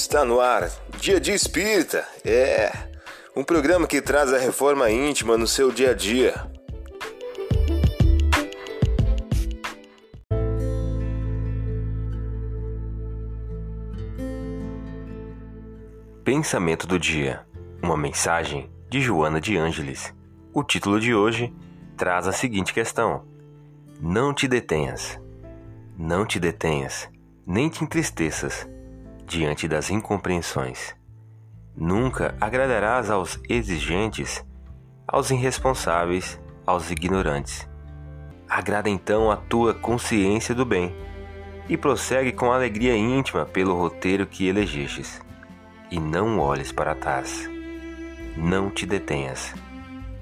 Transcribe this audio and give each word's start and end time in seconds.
Está 0.00 0.24
no 0.24 0.40
ar, 0.40 0.70
Dia 1.00 1.18
de 1.18 1.32
Espírita. 1.32 2.06
É 2.24 2.70
um 3.34 3.42
programa 3.42 3.84
que 3.84 4.00
traz 4.00 4.32
a 4.32 4.38
reforma 4.38 4.88
íntima 4.88 5.36
no 5.36 5.44
seu 5.44 5.72
dia 5.72 5.90
a 5.90 5.92
dia. 5.92 6.34
Pensamento 16.24 16.86
do 16.86 16.96
dia. 16.96 17.44
Uma 17.82 17.96
mensagem 17.96 18.70
de 18.88 19.00
Joana 19.00 19.40
de 19.40 19.58
Ângeles. 19.58 20.14
O 20.54 20.62
título 20.62 21.00
de 21.00 21.12
hoje 21.12 21.52
traz 21.96 22.28
a 22.28 22.32
seguinte 22.32 22.72
questão: 22.72 23.24
Não 24.00 24.32
te 24.32 24.46
detenhas. 24.46 25.18
Não 25.98 26.24
te 26.24 26.38
detenhas, 26.38 27.08
nem 27.44 27.68
te 27.68 27.82
entristeças 27.82 28.64
diante 29.28 29.68
das 29.68 29.90
incompreensões. 29.90 30.96
Nunca 31.76 32.34
agradarás 32.40 33.10
aos 33.10 33.38
exigentes, 33.48 34.44
aos 35.06 35.30
irresponsáveis, 35.30 36.40
aos 36.66 36.90
ignorantes. 36.90 37.68
Agrada 38.48 38.88
então 38.88 39.30
a 39.30 39.36
tua 39.36 39.74
consciência 39.74 40.54
do 40.54 40.64
bem 40.64 40.92
e 41.68 41.76
prossegue 41.76 42.32
com 42.32 42.50
alegria 42.50 42.96
íntima 42.96 43.44
pelo 43.44 43.78
roteiro 43.78 44.26
que 44.26 44.48
elegestes. 44.48 45.20
E 45.90 46.00
não 46.00 46.38
olhes 46.38 46.72
para 46.72 46.94
trás. 46.94 47.48
Não 48.36 48.70
te 48.70 48.86
detenhas. 48.86 49.54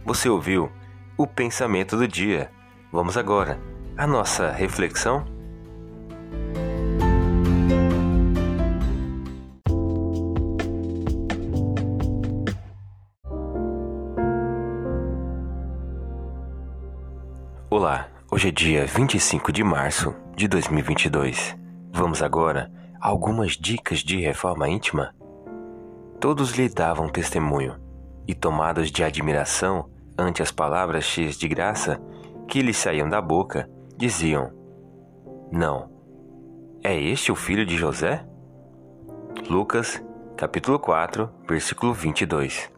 Você 0.04 0.29
ouviu 0.29 0.70
o 1.16 1.27
pensamento 1.27 1.96
do 1.96 2.07
dia. 2.07 2.51
Vamos 2.93 3.16
agora 3.16 3.59
à 3.96 4.07
nossa 4.07 4.51
reflexão? 4.51 5.35
Olá, 17.68 18.06
hoje 18.30 18.46
é 18.46 18.50
dia 18.52 18.86
25 18.86 19.50
de 19.50 19.64
março 19.64 20.14
de 20.36 20.46
2022. 20.46 21.56
Vamos 21.92 22.22
agora 22.22 22.70
a 23.00 23.09
algumas 23.09 23.56
dicas 23.56 24.04
de 24.04 24.20
reforma 24.20 24.68
íntima? 24.68 25.12
Todos 26.20 26.52
lhe 26.52 26.68
davam 26.68 27.09
testemunho, 27.09 27.74
e 28.24 28.37
tomados 28.37 28.88
de 28.88 29.02
admiração 29.02 29.90
ante 30.16 30.44
as 30.44 30.52
palavras 30.52 31.02
cheias 31.02 31.34
de 31.34 31.48
graça 31.48 32.00
que 32.46 32.62
lhe 32.62 32.72
saíam 32.72 33.09
da 33.09 33.20
boca, 33.20 33.68
diziam: 33.96 34.52
Não, 35.50 35.90
é 36.84 36.96
este 36.96 37.32
o 37.32 37.34
filho 37.34 37.66
de 37.66 37.76
José? 37.76 38.24
Lucas, 39.50 40.00
capítulo 40.37 40.78
4, 40.78 41.28
versículo 41.48 41.92
22. 41.92 42.70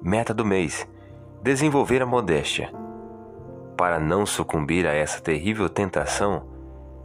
Meta 0.00 0.32
do 0.32 0.44
mês: 0.44 0.86
desenvolver 1.42 2.00
a 2.00 2.06
modéstia 2.06 2.77
para 3.78 4.00
não 4.00 4.26
sucumbir 4.26 4.88
a 4.88 4.92
essa 4.92 5.20
terrível 5.20 5.68
tentação, 5.68 6.44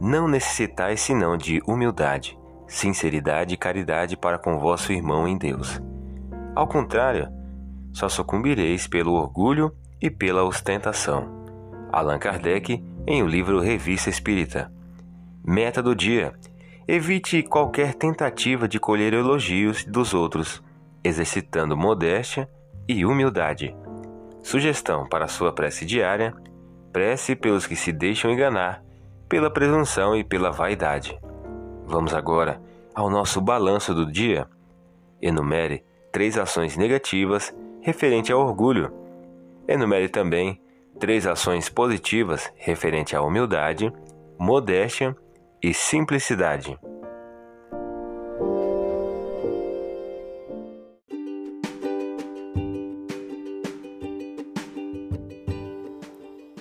não 0.00 0.26
necessitais 0.26 1.00
senão 1.00 1.36
de 1.36 1.62
humildade, 1.68 2.36
sinceridade 2.66 3.54
e 3.54 3.56
caridade 3.56 4.16
para 4.16 4.40
com 4.40 4.58
vosso 4.58 4.92
irmão 4.92 5.28
em 5.28 5.38
Deus. 5.38 5.80
Ao 6.52 6.66
contrário, 6.66 7.28
só 7.92 8.08
sucumbireis 8.08 8.88
pelo 8.88 9.12
orgulho 9.12 9.72
e 10.02 10.10
pela 10.10 10.42
ostentação. 10.42 11.44
Allan 11.92 12.18
Kardec, 12.18 12.84
em 13.06 13.22
o 13.22 13.26
livro 13.28 13.60
Revista 13.60 14.10
Espírita. 14.10 14.72
Meta 15.44 15.80
do 15.80 15.94
dia: 15.94 16.32
evite 16.88 17.40
qualquer 17.44 17.94
tentativa 17.94 18.66
de 18.66 18.80
colher 18.80 19.12
elogios 19.12 19.84
dos 19.84 20.12
outros, 20.12 20.60
exercitando 21.04 21.76
modéstia 21.76 22.50
e 22.88 23.06
humildade. 23.06 23.76
Sugestão 24.42 25.08
para 25.08 25.28
sua 25.28 25.52
prece 25.52 25.86
diária: 25.86 26.34
prece 26.94 27.34
pelos 27.34 27.66
que 27.66 27.74
se 27.74 27.90
deixam 27.90 28.30
enganar, 28.30 28.80
pela 29.28 29.50
presunção 29.50 30.16
e 30.16 30.22
pela 30.22 30.52
vaidade. 30.52 31.18
Vamos 31.84 32.14
agora 32.14 32.62
ao 32.94 33.10
nosso 33.10 33.40
balanço 33.40 33.92
do 33.92 34.06
dia. 34.06 34.46
Enumere 35.20 35.84
três 36.12 36.38
ações 36.38 36.76
negativas 36.76 37.52
referente 37.80 38.32
ao 38.32 38.38
orgulho. 38.38 38.92
Enumere 39.66 40.08
também 40.08 40.62
três 41.00 41.26
ações 41.26 41.68
positivas 41.68 42.48
referente 42.54 43.16
à 43.16 43.22
humildade, 43.22 43.92
modéstia 44.38 45.16
e 45.60 45.74
simplicidade. 45.74 46.78